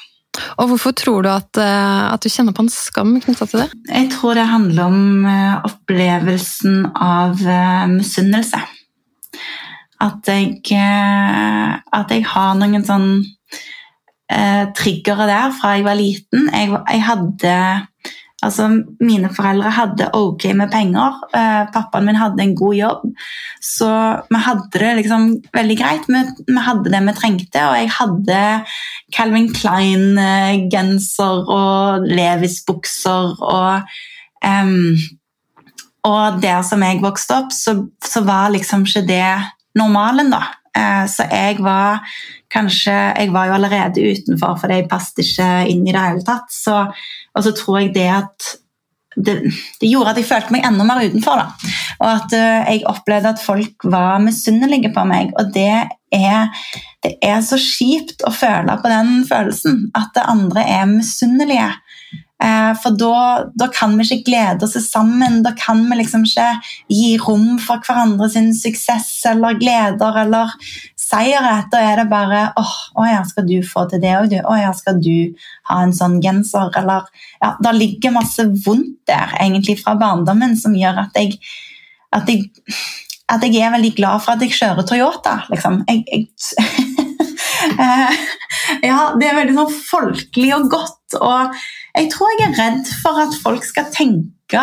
[0.58, 3.68] Og Hvorfor tror du at, eh, at du kjenner på en skam knytta til det?
[3.92, 8.60] Jeg tror det handler om eh, opplevelsen av uh, misunnelse.
[10.02, 13.08] At jeg, at jeg har noen sånn
[14.30, 16.46] eh, triggere der fra jeg var liten.
[16.52, 17.54] Jeg, jeg hadde
[18.38, 18.68] Altså,
[19.02, 21.16] Mine foreldre hadde ok med penger.
[21.34, 23.08] Eh, pappaen min hadde en god jobb.
[23.64, 23.88] Så
[24.30, 26.06] vi hadde det liksom veldig greit.
[26.06, 28.42] Vi, vi hadde det vi trengte, og jeg hadde
[29.16, 33.90] Calvin Klein-genser og Levis-bukser og
[34.46, 34.94] um,
[36.06, 37.74] Og der som jeg vokste opp, så,
[38.04, 39.34] så var liksom ikke det
[39.74, 40.44] normalen, da.
[40.78, 42.04] Eh, så jeg var
[42.52, 46.48] kanskje Jeg var jo allerede utenfor for jeg passet ikke inn i det hele tatt.
[46.52, 46.86] Så,
[47.38, 48.54] og så tror jeg det at
[49.18, 49.34] det,
[49.80, 51.40] det, gjorde at jeg følte meg enda mer utenfor.
[51.40, 51.72] Da.
[51.98, 55.32] Og at uh, jeg opplevde at folk var misunnelige på meg.
[55.40, 55.70] Og det
[56.14, 56.68] er,
[57.02, 59.88] det er så kjipt å føle på den følelsen.
[59.98, 61.72] At det andre er misunnelige.
[62.38, 65.40] Uh, for da, da, kan vi ikke glede oss sammen.
[65.42, 66.50] Da kan vi liksom ikke
[66.92, 70.52] gi rom for hverandre sin suksess eller gleder eller
[70.94, 71.56] seire.
[71.72, 74.38] Da er det bare åh, å ja, skal du få til det òg, du?
[74.38, 75.34] Å ja, skal du
[75.70, 76.70] ha en sånn genser?
[76.78, 77.08] Eller
[77.40, 81.40] ja, Det ligger masse vondt der egentlig fra barndommen som gjør at jeg,
[82.14, 82.50] at jeg,
[83.32, 85.82] at jeg er veldig glad for at jeg kjører Toyota, liksom.
[85.88, 87.08] Jeg, jeg
[87.82, 88.22] eh,
[88.84, 91.18] ja, det er veldig sånn folkelig og godt.
[91.18, 91.58] Og
[91.96, 94.60] jeg tror jeg er redd for at folk skal tenke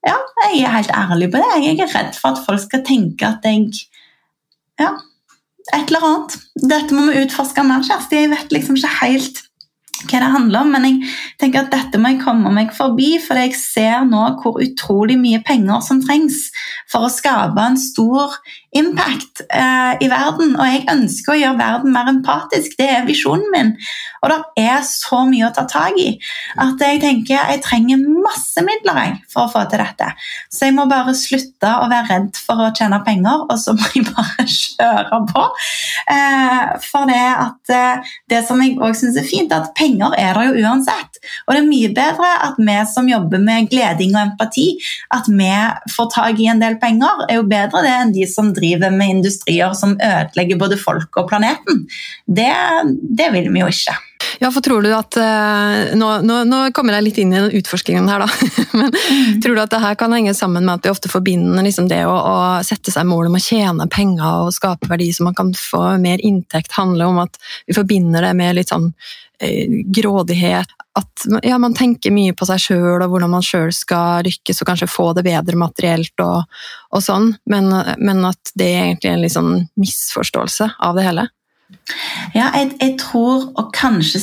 [0.00, 0.16] Ja,
[0.48, 1.64] jeg er helt ærlig på det.
[1.66, 3.68] Jeg er redd for at folk skal tenke at jeg
[4.80, 4.94] ja,
[5.76, 6.38] et eller annet.
[6.56, 8.22] Dette må vi utforske mer, Kjersti.
[8.24, 9.42] Jeg vet liksom ikke helt
[10.08, 11.10] hva det handler om, men jeg
[11.42, 15.42] tenker at dette må jeg komme meg forbi, for jeg ser nå hvor utrolig mye
[15.44, 16.46] penger som trengs
[16.88, 18.38] for å skape en stor
[18.76, 20.54] impact eh, i verden.
[20.54, 22.76] Og jeg ønsker å gjøre verden mer empatisk.
[22.78, 23.72] Det er visjonen min.
[24.20, 26.10] Og det er så mye å ta tak i
[26.60, 30.10] at jeg tenker jeg trenger masse midler jeg, for å få til dette.
[30.52, 33.88] Så jeg må bare slutte å være redd for å tjene penger, og så må
[33.94, 35.46] jeg bare kjøre på.
[36.14, 40.36] Eh, for det at eh, det som jeg også syns er fint, at penger er
[40.36, 41.20] der jo uansett.
[41.46, 44.68] Og det er mye bedre at vi som jobber med gleding og empati,
[45.16, 45.50] at vi
[45.94, 48.59] får tak i en del penger, er jo bedre det enn de som driver
[48.90, 51.86] med industrier som ødelegger både folk og planeten.
[52.26, 52.52] Det,
[53.02, 53.96] det vil vi jo ikke.
[54.40, 57.56] Ja, for tror du at uh, nå, nå, nå, kommer jeg litt inn i den
[57.60, 58.28] utforskingen her, da.
[58.78, 59.40] Men mm.
[59.44, 62.02] tror du at det her kan henge sammen med at vi ofte forbinder liksom det
[62.08, 65.52] å, å, sette seg mål om å tjene penger og skape verdi så man kan
[65.56, 68.92] få mer inntekt, handler om at vi forbinder det med litt sånn
[69.94, 70.76] grådighet?
[70.98, 74.70] At ja, man tenker mye på seg sjøl og hvordan man sjøl skal rykkes og
[74.72, 76.48] kanskje få det bedre materielt og,
[76.90, 77.70] og sånn, men,
[78.02, 81.28] men, at det er egentlig en litt sånn misforståelse av det hele?
[82.34, 84.20] Ja, jeg, jeg, tror, og kanskje,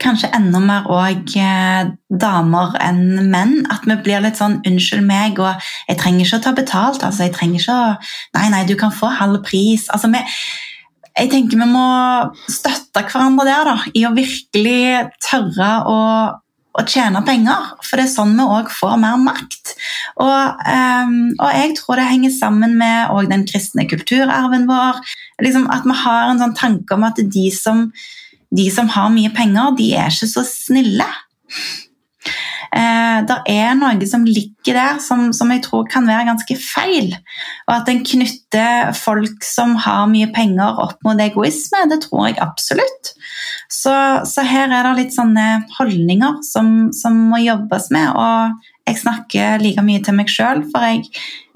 [0.00, 5.40] kanskje enda mer òg eh, damer enn menn, at vi blir litt sånn 'unnskyld meg',
[5.40, 7.04] og 'jeg trenger ikke å ta betalt'.
[7.04, 7.96] altså jeg trenger ikke å,
[8.36, 9.88] Nei, nei, du kan få halv pris.
[9.88, 10.24] altså vi
[11.18, 11.86] jeg tenker vi må
[12.50, 15.98] støtte hverandre der, da, i å virkelig tørre å
[16.78, 17.72] å tjene penger.
[17.82, 19.74] For det er sånn vi òg får mer makt.
[20.22, 25.00] Og, um, og, jeg tror det henger sammen med den kristne kulturarven vår.
[25.44, 27.88] Liksom at vi har en sånn tanke om at de som,
[28.54, 31.08] de som har mye penger, de er ikke så snille.
[32.74, 37.14] Eh, det er noe som ligger der som, som, jeg tror kan være ganske feil.
[37.68, 42.40] Og at en knytter folk som har mye penger, opp mot egoisme, det tror jeg
[42.44, 43.14] absolutt.
[43.72, 43.94] Så,
[44.28, 45.46] så her er det litt sånne
[45.78, 48.12] holdninger som, som, må jobbes med.
[48.12, 51.04] Og jeg snakker like mye til meg sjøl, for jeg,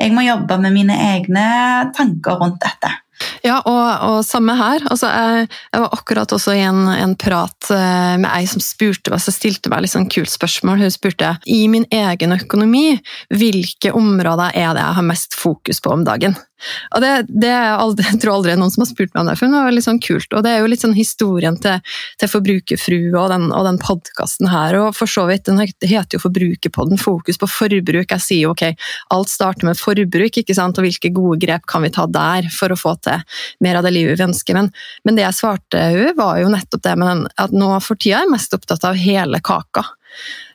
[0.00, 1.46] jeg må jobbe med mine egne
[1.96, 2.92] tanker rundt dette.
[3.46, 4.84] Ja, og, og samme her.
[4.90, 9.12] Altså, jeg, jeg, var akkurat også i en, en prat eh, med ei som spurte
[9.12, 10.84] meg, så stilte meg litt sånn kult spørsmål.
[10.84, 12.86] Hun spurte i min egen økonomi,
[13.34, 16.38] hvilke områder er det jeg har mest fokus på om dagen?
[16.94, 19.52] Og det, det aldri, jeg tror aldri noen som har spurt meg om det, for
[19.52, 20.28] det var litt sånn kult.
[20.36, 24.50] Og det er jo litt sånn historien til, til Forbrukerfrua og den, og den podkasten
[24.52, 24.78] her.
[24.80, 28.14] Og for så vidt, den heter jo Forbrukerpodden, fokus på forbruk.
[28.14, 28.66] Jeg sier jo ok,
[29.14, 32.72] alt starter med forbruk, ikke sant, og hvilke gode grep kan vi ta der for
[32.72, 33.22] å få til
[33.64, 34.58] mer av det livet vi ønsker.
[34.58, 34.70] Men,
[35.06, 38.20] men det jeg svarte hun var jo nettopp det med den, at nå for tida
[38.20, 39.86] er jeg mest opptatt av hele kaka.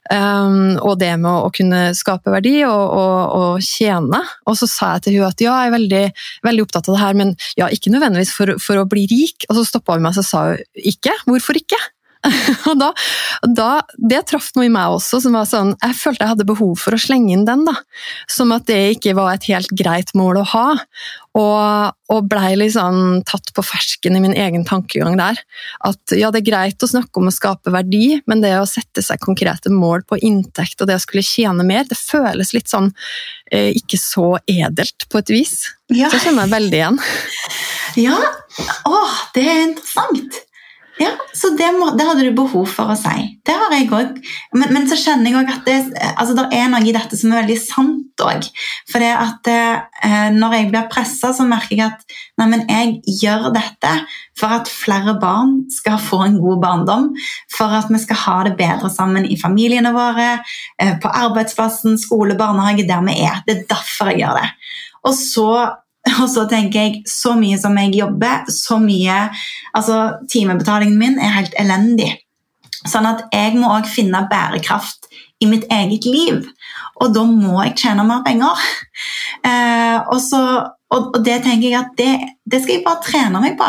[0.08, 4.22] Um, og det med å, kunne skape verdi og, og, og, tjene.
[4.48, 6.04] Og så sa jeg til hun at ja, jeg er veldig,
[6.48, 9.48] veldig opptatt av det her, men ja, ikke nødvendigvis for, for å bli rik.
[9.50, 11.15] Og så stoppa hun meg og sa hun ikke.
[11.28, 11.82] Hvorfor ikke?
[12.69, 12.91] og da,
[13.45, 15.21] da, Det traff noe i meg også.
[15.23, 17.65] som var sånn, Jeg følte jeg hadde behov for å slenge inn den.
[17.67, 17.75] da,
[18.32, 20.67] Som at det ikke var et helt greit mål å ha.
[21.38, 25.38] Og, og blei liksom tatt på fersken i min egen tankegang der.
[25.86, 29.03] At ja, det er greit å snakke om å skape verdi, men det å sette
[29.06, 32.89] seg konkrete mål på inntekt og det å skulle tjene mer, det føles litt sånn
[33.51, 35.60] eh, ikke så edelt på et vis.
[35.93, 36.10] Ja.
[36.10, 37.01] Så kjenner jeg veldig igjen.
[37.97, 38.13] Ja,
[38.86, 40.36] åh, det er interessant.
[40.97, 43.27] Ja, så det, må, det, hadde du behov for å si.
[43.45, 44.15] Det har jeg òg.
[44.57, 45.75] Men, men, så kjenner jeg òg at det,
[46.15, 48.47] altså, det, er noe i dette som er veldig sant òg.
[48.89, 53.19] For det at eh, når jeg blir pressa, så merker jeg at nei, men jeg
[53.21, 53.93] gjør dette
[54.38, 57.10] for at flere barn skal få en god barndom.
[57.53, 60.39] For at vi skal ha det bedre sammen i familiene våre,
[60.81, 63.43] eh, på arbeidsplassen, skole, barnehage, der vi er.
[63.45, 64.49] Det er derfor jeg gjør det.
[65.05, 65.51] Og så
[66.22, 69.28] Og så tenker jeg så mye som jeg jobber, så mye
[69.78, 72.13] Altså, timebetalingen min er helt elendig.
[72.88, 75.10] Sånn at jeg må òg finne bærekraft
[75.43, 76.48] i mitt eget liv.
[77.02, 78.58] Og da må jeg tjene mer penger.
[79.48, 80.39] Eh, og, så,
[80.91, 82.10] og, og, det tenker jeg at det,
[82.50, 83.67] det, skal jeg bare trene meg på.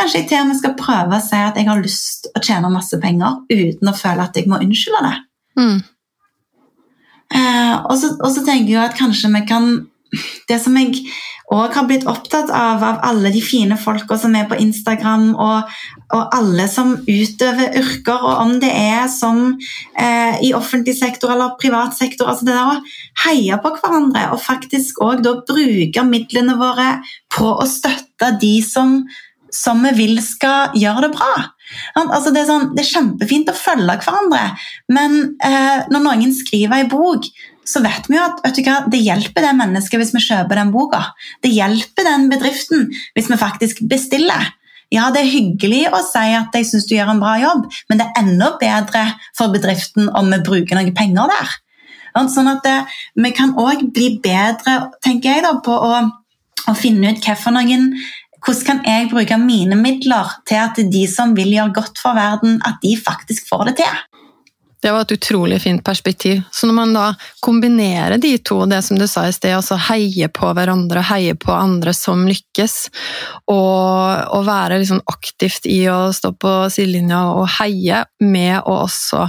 [0.00, 2.70] Kanskje jeg til og med skal prøve å si at jeg har lyst å tjene
[2.72, 5.12] masse penger uten å føle at jeg må unnskylde det.
[5.60, 5.76] Mm.
[7.36, 9.68] Eh, og, så, og, så, tenker jeg at kanskje vi kan
[10.48, 11.06] Det som jeg
[11.52, 15.72] òg har blitt opptatt av, av alle de fine folka som er på Instagram, og,
[16.12, 19.42] og, alle som utøver yrker, og om det er som
[19.96, 22.30] eh, i offentlig sektor eller privat sektor.
[22.30, 26.94] altså Det der å heie på hverandre og faktisk òg bruke midlene våre
[27.32, 29.00] på å støtte de som,
[29.52, 31.32] som vi vil skal gjøre det bra.
[31.96, 34.42] Altså det, er sånn, det, er kjempefint å følge hverandre,
[34.92, 37.28] men eh, når noen skriver ei bok,
[37.68, 41.04] så vet vi jo at hva, det hjelper det mennesket hvis vi kjøper den boka.
[41.44, 44.50] Det hjelper den bedriften hvis vi faktisk bestiller.
[44.92, 48.00] Ja, det er hyggelig å si at jeg syns du gjør en bra jobb, men
[48.00, 49.06] det er enda bedre
[49.38, 51.54] for bedriften om vi bruker noen penger der.
[52.28, 52.84] Sånn at det, eh,
[53.16, 56.10] Vi kan òg bli bedre tenker jeg da, på å,
[56.68, 57.94] å finne ut noen,
[58.44, 62.60] hvordan kan jeg bruke mine midler til at de som vil gjøre godt for verden,
[62.66, 64.11] at de faktisk får det til.
[64.82, 66.40] Det var et utrolig fint perspektiv.
[66.50, 67.04] Så når man da
[67.40, 71.54] kombinerer de to, det som du sa i sted, altså heie på hverandre, heie på
[71.54, 72.74] andre som lykkes,
[73.46, 79.28] og, og være liksom aktivt i å stå på sidelinja og heie, med å også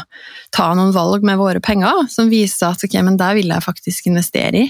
[0.54, 4.10] ta noen valg med våre penger, som viser at ok, men der vil jeg faktisk
[4.10, 4.70] investere i.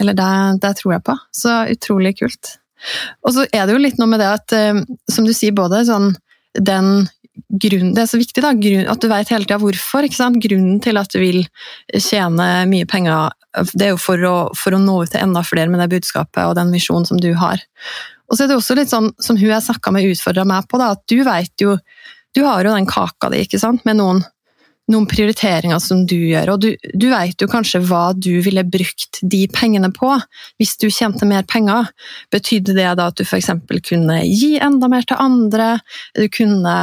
[0.00, 1.16] Eller der, der tror jeg på.
[1.34, 2.56] Så utrolig kult.
[3.26, 5.82] Og så er det jo litt noe med det at, eh, som du sier, både
[5.90, 6.12] sånn
[6.58, 10.08] den grunn, det er så viktig da, grunn, at du vet hele tida hvorfor.
[10.42, 11.42] Grunnen til at du vil
[11.96, 13.32] tjene mye penger,
[13.72, 16.44] det er jo for å, for å nå ut til enda flere med det budskapet
[16.44, 17.62] og den visjonen som du har.
[18.28, 20.80] Og så er det også litt sånn, som hun jeg snakka med, utfordra meg på,
[20.80, 21.76] da, at du vet jo
[22.32, 24.22] Du har jo den kaka di, ikke sant, med noen
[24.92, 29.20] noen prioriteringer som du gjør, og du, du vet jo kanskje hva du ville brukt
[29.22, 30.10] de pengene på
[30.60, 31.88] hvis du tjente mer penger.
[32.32, 33.50] Betydde det da at du f.eks.
[33.88, 35.68] kunne gi enda mer til andre,
[36.18, 36.76] du kunne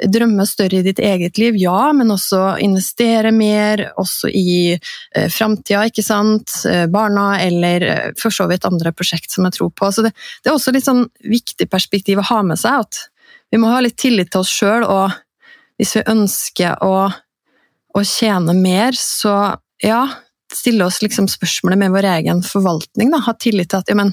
[0.00, 5.84] drømme større i ditt eget liv, ja, men også investere mer, også i eh, framtida,
[5.90, 9.92] ikke sant, eh, barna, eller eh, for så vidt andre prosjekt som jeg tror på.
[9.92, 13.06] Så det, det er også litt sånn viktig perspektiv å ha med seg, at
[13.50, 15.18] vi må ha litt tillit til oss sjøl, og
[15.80, 17.10] hvis vi ønsker å
[17.96, 19.34] å tjene mer, så
[19.82, 20.02] ja,
[20.54, 23.12] stille oss liksom spørsmålet med vår egen forvaltning.
[23.12, 23.22] Da.
[23.26, 24.12] Ha tillit til at ja, men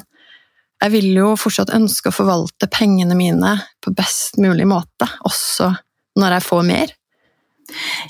[0.83, 5.71] jeg vil jo fortsatt ønske å forvalte pengene mine på best mulig måte, også
[6.17, 6.96] når jeg får mer.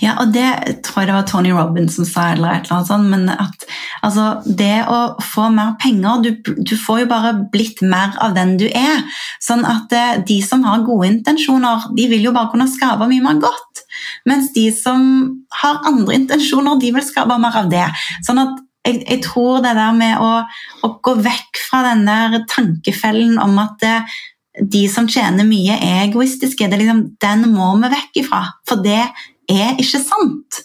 [0.03, 0.45] Ja, og det
[0.85, 3.65] tror jeg det var Tony Robin som sa, eller et eller annet sånt, men at
[4.05, 6.29] altså, det å få mer penger du,
[6.61, 9.01] du, får jo bare blitt mer av den du er.
[9.43, 13.25] Sånn at eh, de som har gode intensjoner, de vil jo bare kunne skape mye
[13.25, 13.83] mer godt.
[14.29, 15.09] Mens de som
[15.63, 17.87] har andre intensjoner, de vil skape mer av det.
[18.27, 20.31] Sånn at jeg, jeg tror det der med å,
[20.85, 24.19] å, gå vekk fra den der tankefellen om at eh,
[24.57, 26.69] de som tjener mye, er egoistiske.
[26.69, 28.43] Det er liksom, den må vi vekk ifra.
[28.69, 29.03] For det
[29.51, 30.63] er ikke sant.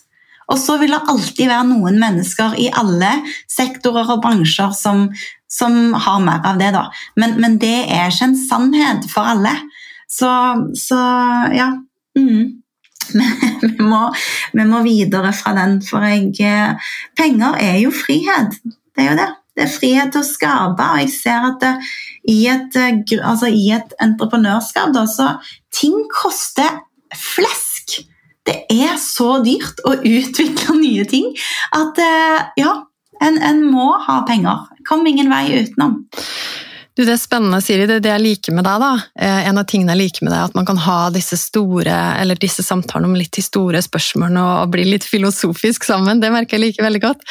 [0.53, 3.13] Og så vil det alltid være noen mennesker i alle
[3.51, 5.07] sektorer og bransjer som,
[5.49, 6.89] som har mer av det, da.
[7.17, 9.55] Men, men, det er ikke en sannhet for alle.
[10.11, 10.31] Så,
[10.77, 11.01] så
[11.57, 11.73] ja.
[12.19, 12.59] Mm.
[13.63, 14.03] vi, må,
[14.53, 16.77] vi må videre fra den, for jeg
[17.19, 18.59] Penger er jo frihet.
[18.93, 19.31] Det er jo det.
[19.53, 21.73] Det er frihet til å skape, og jeg ser at det,
[22.33, 22.77] i, et,
[23.19, 25.35] altså i et entreprenørskap da, så
[25.77, 26.81] ting koster
[27.13, 27.72] flesk
[28.49, 31.29] det er så dyrt å utvikle nye ting
[31.77, 32.73] at eh, ja,
[33.23, 34.67] en, en må ha penger.
[34.89, 36.01] Kom ingen vei utenom.
[36.95, 37.87] Du, Det er spennende, Siri.
[37.89, 38.83] Det det jeg liker med deg.
[38.83, 38.91] da.
[39.17, 41.95] Eh, en av tingene jeg liker med deg, er at man kan ha disse store,
[42.21, 46.21] eller disse samtalene om litt de store spørsmålene og, og bli litt filosofisk sammen.
[46.21, 47.25] Det merker jeg liker veldig godt.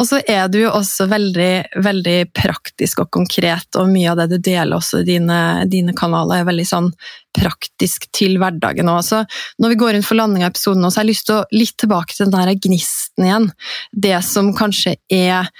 [0.00, 1.52] Og så er du jo også veldig,
[1.84, 6.40] veldig praktisk og konkret, og mye av det du deler også i dine, dine kanaler,
[6.40, 6.92] er veldig sånn
[7.36, 9.28] praktisk til hverdagen òg.
[9.60, 11.76] Når vi går inn for landing av episoden, så har jeg lyst til å litt
[11.80, 13.48] tilbake til den der gnisten igjen.
[13.92, 15.52] Det som kanskje er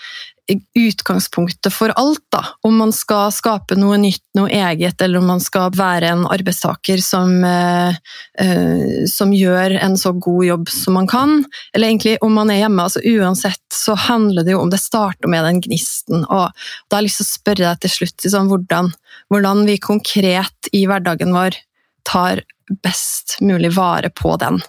[0.78, 2.22] utgangspunktet for alt.
[2.32, 2.44] Da.
[2.66, 7.02] Om man skal skape noe nytt, noe eget, eller om man skal være en arbeidstaker
[7.04, 7.96] som, eh,
[8.38, 11.44] eh, som gjør en så god jobb som man kan.
[11.74, 12.82] Eller egentlig om man er hjemme.
[12.82, 16.24] altså Uansett så handler det jo om Det starter med den gnisten.
[16.28, 16.52] og
[16.88, 18.92] Da har jeg lyst til å spørre deg til slutt liksom, hvordan,
[19.30, 21.56] hvordan vi konkret i hverdagen vår
[22.04, 22.42] tar
[22.82, 24.62] best mulig vare på den.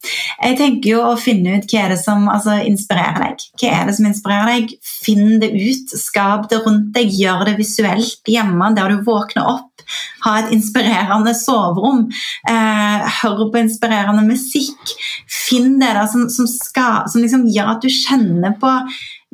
[0.00, 3.42] Jeg tenker jo å finne ut hva er det som altså, inspirerer deg.
[3.60, 4.72] Hva er det som inspirerer deg?
[4.80, 9.84] Finn det ut, skap det rundt deg, gjør det visuelt hjemme der du våkner opp.
[10.24, 12.06] Ha et inspirerende soverom.
[12.48, 14.96] Eh, hør på inspirerende musikk.
[15.28, 18.74] Finn det der som, som, skal, som liksom gjør at du kjenner på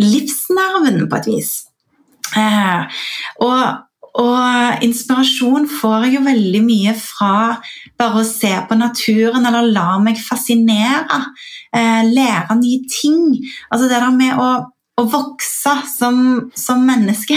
[0.02, 1.52] livsnerven på et vis.
[2.36, 3.02] Eh,
[3.44, 3.85] og
[4.16, 7.58] og inspirasjon får jeg jo veldig mye fra
[8.00, 11.20] bare å se på naturen eller la meg fascinere.
[11.76, 13.36] Eh, lære nye ting.
[13.70, 14.48] Altså det der med å
[14.96, 16.18] å vokse som,
[16.56, 17.36] som menneske.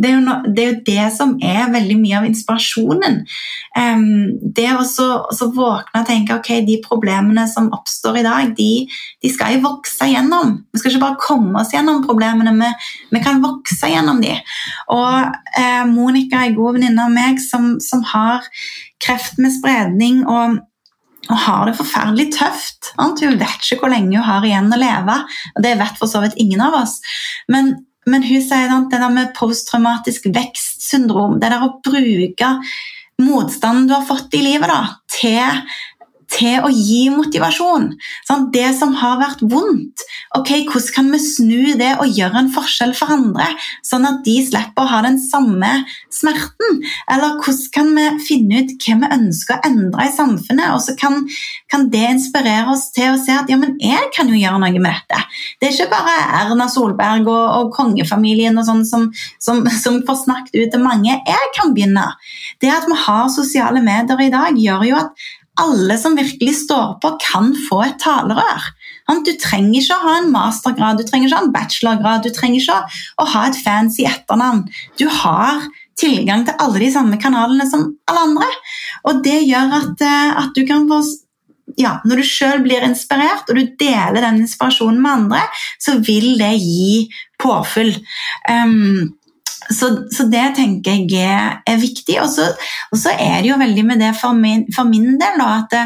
[0.00, 3.18] Det er, no, det er, jo det som er veldig mye av inspirasjonen.
[3.76, 4.04] Um,
[4.56, 8.70] det å våkne og tenke ok, de problemene som oppstår i dag, de,
[9.20, 10.58] de skal jo vokse gjennom.
[10.72, 12.70] Vi skal ikke bare komme oss gjennom problemene, vi,
[13.16, 14.36] vi kan vokse gjennom de.
[14.92, 18.44] Og uh, Monica er en god venninne av meg som, som har
[19.00, 20.24] kreft med spredning.
[20.28, 20.60] og
[21.28, 22.92] og har det forferdelig tøft.
[22.96, 25.18] Hun vet ikke hvor lenge hun har igjen å leve.
[25.54, 26.96] og Det vet for så vidt ingen av oss.
[27.52, 27.74] Men,
[28.08, 32.54] men hun sier at det der med posttraumatisk vekstsyndrom, det der å bruke
[33.20, 35.60] motstanden du har fått i livet, da, til
[36.30, 37.90] til å gi motivasjon.
[38.28, 40.04] Sånn, det som har vært vondt,
[40.38, 43.48] ok, hvordan kan vi snu det og gjøre en forskjell for andre,
[43.86, 45.72] sånn at de slipper å ha den samme
[46.12, 46.80] smerten?
[47.10, 50.94] Eller hvordan kan vi finne ut hva vi ønsker å endre i samfunnet, og så
[50.98, 51.18] kan,
[51.70, 54.72] kan det inspirere oss til å se at ja, men jeg kan jo gjøre noe
[54.78, 55.22] med dette.
[55.60, 59.08] Det er ikke bare Erna Solberg og, og kongefamilien og sånn som,
[59.42, 61.18] som, som får snakket ut til mange.
[61.18, 62.06] Jeg kan begynne.
[62.62, 65.28] Det at vi har sosiale medier i dag, gjør jo at
[65.60, 68.70] alle som virkelig står på, kan få et talerør.
[69.26, 72.34] Du trenger ikke å ha en mastergrad, du trenger ikke å ha en bachelorgrad, du
[72.34, 72.80] trenger ikke
[73.20, 74.64] å ha et fancy etternavn.
[75.00, 75.66] Du har
[76.00, 78.52] tilgang til alle de samme kanalene som alle andre.
[79.10, 81.02] Og det gjør at, eh, at du kan få
[81.78, 85.42] ja, Når du sjøl blir inspirert, og du deler den inspirasjonen med andre,
[85.78, 87.06] så vil det gi
[87.38, 87.92] påfyll.
[88.50, 89.14] Um,
[89.70, 92.16] så, så, det tenker jeg er, viktig.
[92.22, 92.50] Og så,
[92.90, 95.76] og så, er det jo veldig med det for min, for min del da, at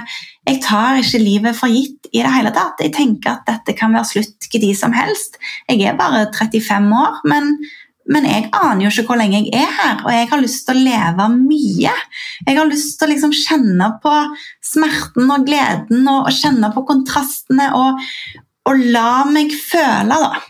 [0.49, 2.82] jeg tar ikke livet for gitt i det hele tatt.
[2.85, 5.39] Jeg tenker at dette kan være slutt de som helst.
[5.68, 7.57] Jeg er bare 35 år, men
[8.12, 10.76] men jeg aner jo ikke hvor lenge jeg er her, og jeg har lyst til
[10.76, 11.93] å leve mye.
[12.45, 14.12] Jeg har lyst til å liksom kjenne på
[14.64, 18.03] smerten og gleden og, og kjenne på kontrastene og,
[18.68, 20.43] og, la meg føle, da.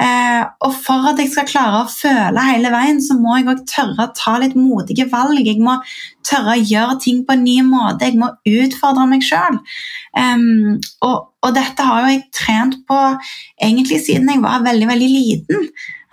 [0.00, 3.64] Eh, og for at jeg skal klare å føle hele veien, så må jeg òg
[3.68, 5.42] tørre å ta litt modige valg.
[5.44, 5.76] Jeg må
[6.24, 8.08] tørre å gjøre ting på en ny måte.
[8.08, 9.58] Jeg må utfordre meg sjøl.
[10.16, 13.00] Um, og, og, dette har jo jeg trent på
[13.60, 15.68] egentlig siden jeg var veldig, veldig liten.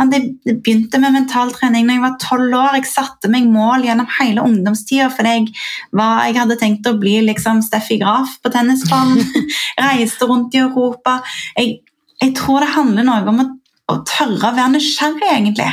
[0.07, 0.19] Det
[0.63, 2.77] begynte med mentaltrening da jeg var tolv år.
[2.77, 5.49] Jeg satte meg mål gjennom hele ungdomstida fordi jeg,
[5.91, 9.23] var, jeg, hadde tenkt å bli liksom Steffi Graf på tennisbanen.
[9.83, 11.19] Reiste rundt i Europa.
[11.57, 11.81] Jeg,
[12.21, 13.47] jeg, tror det handler noe om å,
[13.89, 15.69] å tørre å være nysgjerrig, egentlig.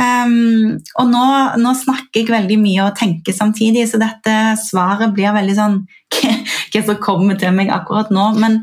[0.00, 1.22] Um, og nå,
[1.60, 5.80] nå, snakker jeg veldig mye og tenker samtidig, så dette svaret blir veldig sånn
[6.70, 8.30] Hva som kommer til meg akkurat nå.
[8.40, 8.60] Men,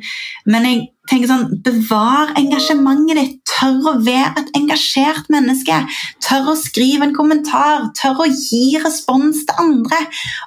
[0.48, 0.80] men jeg
[1.12, 3.36] tenker sånn Bevar engasjementet ditt.
[3.58, 5.78] Tør å være et engasjert menneske.
[6.24, 7.90] Tør å skrive en kommentar.
[7.98, 10.04] Tør å gi respons til andre.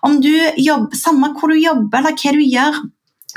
[0.06, 2.80] Om du jobber, Samme hvor du jobber eller hva du gjør.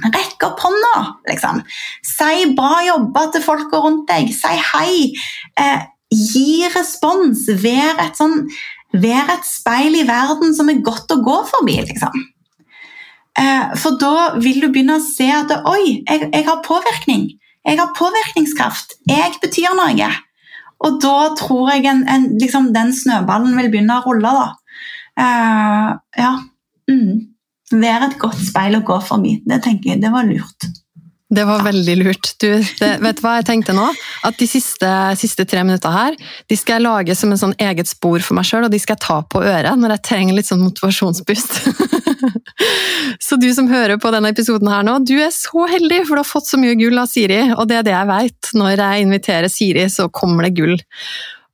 [0.02, 0.94] Rekk opp hånda,
[1.30, 1.62] liksom.
[2.08, 4.32] Si bra jobba til folka rundt deg.
[4.34, 5.10] Si hei.
[5.60, 5.84] Eh,
[6.14, 7.46] gi respons.
[7.62, 8.48] Vær et, sånn,
[8.94, 12.24] vær et speil i verden som er godt å gå forbi, liksom.
[13.39, 17.32] Eh, for da vil du begynne å se at oi, jeg, jeg, har påvirkning.
[17.66, 18.98] Jeg har påvirkningskraft.
[19.10, 20.10] Jeg betyr noe.
[20.84, 24.34] Og da tror jeg en, en, liksom den snøballen vil begynne å rulle.
[24.41, 24.50] da.
[25.24, 26.34] Eh, ja.
[26.91, 27.33] Mm.
[27.74, 29.38] Være et godt speil å gå forbi.
[29.49, 30.69] Det tenker jeg, det var lurt.
[31.34, 32.34] Det var veldig lurt.
[32.41, 32.49] Du,
[32.80, 33.88] det, vet du hva jeg tenkte nå?
[34.28, 36.17] At de siste, siste tre minuttene her
[36.51, 38.97] de skal jeg lage som en sånn eget spor for meg sjøl, og de skal
[38.97, 41.57] jeg ta på øret når jeg trenger litt sånn motivasjonsbust.
[43.26, 46.21] så du som hører på denne episoden her nå, du er så heldig, for du
[46.21, 48.53] har fått så mye gull av Siri, og det er det jeg veit.
[48.59, 50.78] Når jeg inviterer Siri, så kommer det gull.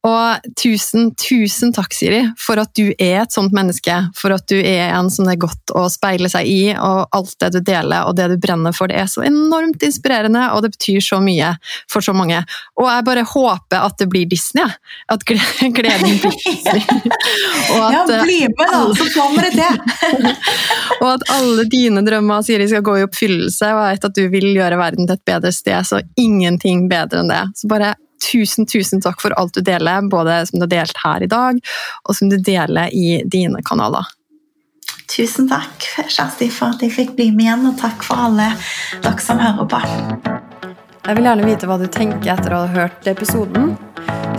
[0.08, 3.98] Og tusen, tusen takk, Siri, for at du er et sånt menneske.
[4.16, 7.36] For at du er en som det er godt å speile seg i, og alt
[7.44, 10.72] det du deler og det du brenner for, det er så enormt inspirerende, og det
[10.78, 11.52] betyr så mye
[11.92, 12.40] for så mange.
[12.80, 14.72] Og jeg bare håper at det blir Disney,
[15.12, 15.76] at gleden
[16.24, 16.86] blir Disney.
[17.70, 20.26] At, ja, bli med, da, så kommer det til!
[21.04, 24.24] og at alle dine drømmer Siri, skal gå i oppfyllelse, og jeg vet at du
[24.34, 27.44] vil gjøre verden til et bedre sted, så ingenting bedre enn det.
[27.60, 27.94] Så bare
[28.24, 31.60] tusen, tusen takk for alt du deler, både som du har delt her i dag,
[32.06, 34.08] og som du deler i dine kanaler.
[35.10, 38.52] Tusen takk, Kjersti, for at jeg fikk bli med igjen, og takk for alle
[39.02, 39.82] dere som hører på.
[41.10, 43.72] Jeg vil gjerne vite hva du tenker etter å ha hørt episoden.